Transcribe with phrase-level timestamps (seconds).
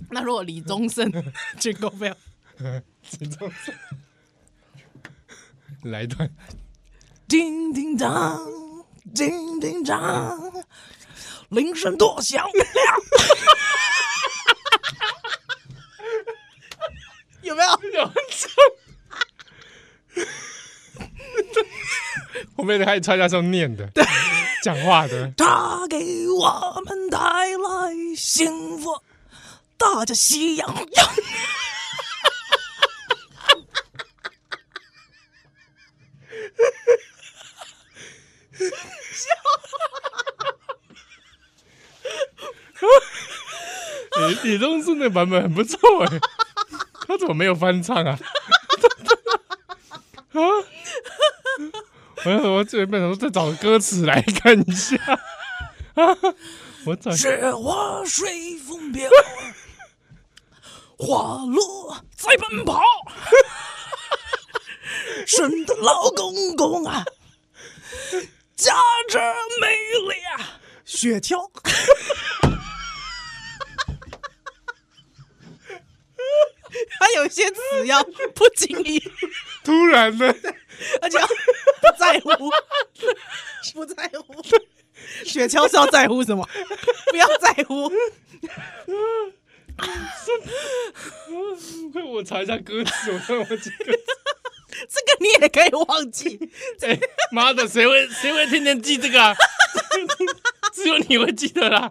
[0.10, 1.10] 那如果李宗盛
[1.58, 2.16] 军购票，
[3.20, 3.74] 李宗盛
[5.82, 6.30] 来一段，
[7.28, 8.40] 叮叮当，
[9.14, 10.52] 叮叮当，
[11.50, 12.66] 铃声多响亮，
[17.42, 17.70] 有没有？
[17.92, 18.12] 有
[22.56, 23.88] 我们也可以穿插这种念的，
[24.62, 25.32] 讲话的。
[25.36, 29.00] 他给我们带来幸福，
[29.78, 31.08] 大家喜洋洋。
[44.28, 46.18] 李李宗盛的版本很不错哎，
[47.06, 48.18] 他怎么没有翻唱啊？
[50.32, 50.40] 啊！
[52.24, 54.96] 我我这边想说再找歌词来看一下
[55.94, 56.16] 啊！
[56.84, 59.08] 我找雪花随风飘，
[60.98, 62.82] 花落在奔跑。
[65.26, 67.04] 神的老公公啊，
[68.56, 68.74] 驾
[69.08, 69.20] 着
[69.60, 71.38] 美丽啊雪橇。
[77.00, 78.02] 还有一些词要
[78.34, 79.02] 不经意，
[79.64, 80.26] 突然的，
[81.00, 81.32] 而且要不
[81.98, 82.28] 在乎，
[83.74, 84.42] 不在乎。
[85.24, 86.46] 雪橇是要在乎什么？
[87.10, 87.90] 不要在乎。
[92.12, 93.98] 我查一下歌词，我看我这个，这个
[95.20, 96.50] 你也可以忘记。
[96.80, 96.98] 哎，
[97.32, 99.36] 妈的，谁会谁会天天记这个啊？
[100.72, 101.90] 只有你会记得啦。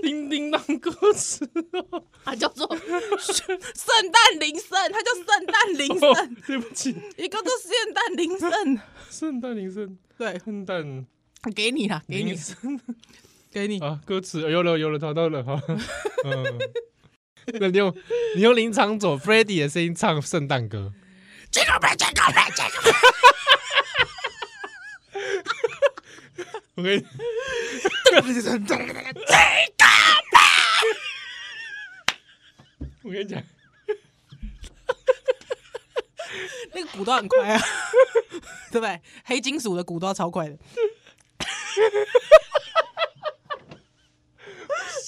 [0.00, 2.02] 叮叮当歌词，哦。
[2.24, 6.36] 它叫做圣诞铃声，它叫圣诞铃声。
[6.46, 11.06] 对不起，一个叫圣诞铃声，圣诞铃声，对，圣诞，
[11.54, 12.34] 给你了，给你，
[13.50, 13.80] 给你。
[13.80, 15.60] 啊，歌词有了，有了，找到了哈。
[16.24, 16.58] 嗯，
[17.60, 17.96] 那你用
[18.36, 20.92] 你用林场佐 Freddie 的声音唱圣诞歌。
[21.50, 22.72] 这个呗，这个呗，这个。
[26.74, 27.04] 我跟你。
[33.02, 33.42] 我跟你讲，
[36.74, 37.60] 那个鼓都很快啊，
[38.70, 39.00] 对不对？
[39.24, 40.58] 黑金属的鼓都要超快的。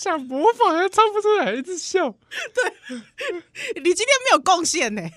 [0.01, 2.09] 想模仿还唱不出来，一直笑。
[2.55, 5.03] 对，你今天没有贡献呢。
[5.03, 5.11] 你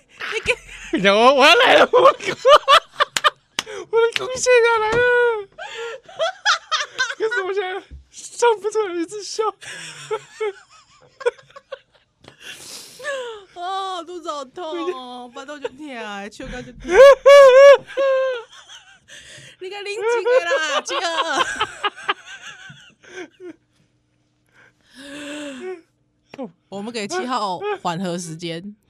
[1.00, 2.28] 给，我我要来了，我我的贡
[4.36, 4.98] 献要来了。
[7.18, 9.46] 可是我现在唱不出来，一直笑。
[13.54, 15.78] 哦， 肚子好痛哦，巴肚就痛，
[16.30, 16.82] 手脚就痛。
[19.60, 20.10] 你该冷静的
[20.44, 20.96] 啦，姐。
[26.74, 28.76] 我们给七号缓和时间，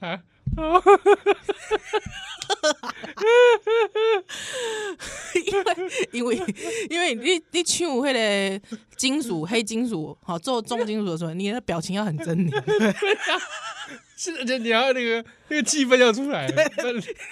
[5.34, 5.76] 因为
[6.12, 6.36] 因为
[6.88, 8.60] 因为你你唱那个
[8.96, 12.50] 金属黑金属，好做重金属的时候，你的表情要很狰狞，
[14.16, 16.48] 是，就你要那个那个气氛要出来，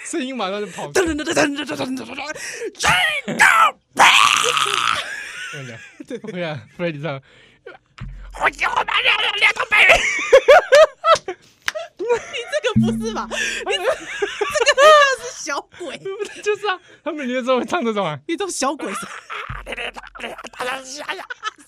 [0.05, 2.35] 声音马上就跑，噔噔噔噔噔噔噔噔噔，
[2.77, 2.89] 谁
[3.37, 3.73] 敢？
[5.55, 5.79] 我讲，
[6.23, 7.21] 我讲，副队队长。
[8.41, 9.97] 我叫我妈两两两个白人。
[11.97, 12.05] 你
[12.51, 13.27] 这个不是吧？
[13.31, 13.37] 你
[13.73, 13.91] 这个
[15.21, 15.97] 是小鬼。
[16.43, 19.01] 就是啊，他们有时候会唱这种啊，一种小鬼声。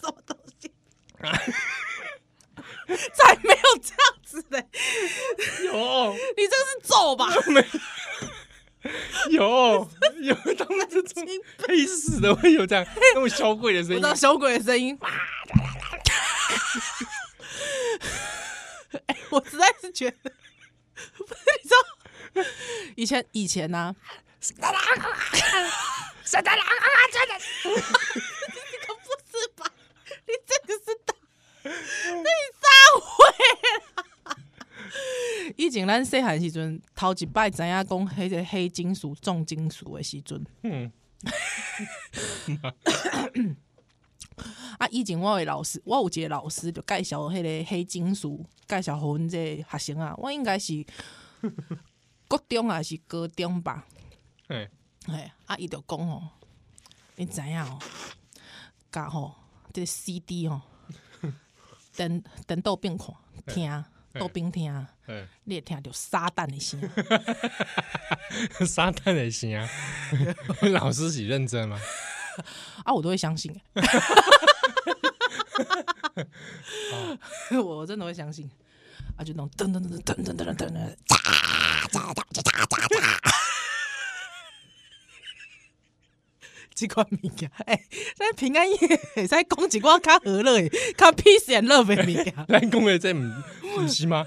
[0.02, 0.72] 什么东西？
[3.14, 4.64] 才没有这样子的，
[5.64, 7.34] 有，你这个是咒吧？
[7.48, 7.66] 没
[9.32, 9.90] 有，
[10.22, 11.26] 有，有他们这种
[11.68, 14.96] 黑死的会有这样那种小鬼的声音，我知道小鬼的声音。
[19.08, 20.32] 哎，我实在是觉得，
[21.18, 21.78] 不 是你知道，
[22.96, 23.96] 以前以前呢、啊，
[24.40, 25.12] 圣诞老公公，
[26.24, 27.36] 圣诞老公公真的，
[27.66, 27.72] 你
[28.86, 29.02] 可不
[29.38, 29.66] 是吧？
[30.28, 31.14] 你这个是打。
[31.66, 32.30] 你
[32.62, 32.66] 撒
[33.02, 33.06] 谎！
[35.58, 40.92] 以前咱细汉时阵，头一摆知影讲迄个黑金属、重金属的时阵，嗯，
[44.78, 50.86] 啊，以前我的老师，我有一个老师就介绍迄个黑金属，介绍互阮这学生啊，我应该是
[52.28, 53.86] 高中还是高中吧？
[54.48, 54.70] 哎
[55.08, 56.24] 哎，啊，伊就讲吼，
[57.16, 57.80] 你知影哦，
[58.92, 59.34] 甲吼
[59.74, 60.62] 这个 CD 吼。
[61.98, 63.08] 等等豆边看，
[63.48, 63.86] 听
[64.20, 64.86] 豆边听，
[65.46, 66.78] 你会听到撒旦的声，
[68.68, 69.50] 撒旦的声，
[70.74, 71.80] 老师是认真吗？
[72.84, 73.54] 啊，我都会相信，
[77.64, 78.50] 我真的会相信。
[79.18, 80.68] 啊，就那种噔噔噔噔噔噔噔噔噔，
[81.08, 81.18] 喳
[81.90, 83.00] 喳喳喳喳喳，
[86.74, 87.86] 这款物件，哎，
[88.18, 89.46] 咱平安夜会使讲一
[89.80, 90.68] 寡较和乐的、
[90.98, 92.36] 较 peace and love 的物件。
[92.50, 93.32] 咱讲的这唔
[93.78, 94.26] 唔是吗？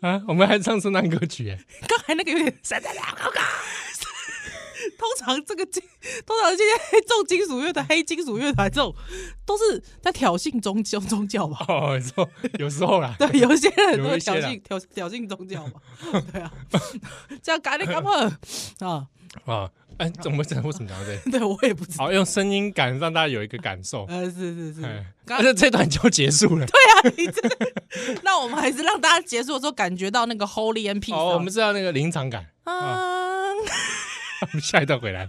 [0.00, 1.58] 啊，我们还唱圣诞歌曲哎，
[1.88, 3.42] 刚才那个有点圣诞老公公。
[5.00, 5.82] 通常这个金，
[6.26, 8.94] 通常这些重金属乐团、黑金属乐团这种，
[9.46, 11.64] 都是在挑衅宗教宗教吧？
[11.68, 11.98] 哦，
[12.58, 15.72] 有时候啦， 对，有些人 都会挑衅挑挑衅宗教嘛。
[16.30, 16.52] 对啊，
[17.42, 18.30] 这样赶紧干嘛
[18.80, 19.06] 啊
[19.46, 19.70] 啊！
[19.96, 21.30] 哎，怎么为什么讲到这？
[21.30, 22.04] 对我也不知道。
[22.04, 24.04] 好，用声音感让大家有一个感受。
[24.06, 26.66] 呃，是是是，而且这段就结束了。
[26.66, 31.14] 对啊，你这那我们还是让大家结束的时候感觉到那个 Holy and Peace。
[31.14, 33.54] 哦，我们知道那个临场感啊。
[34.40, 35.28] 我 们下一段回来。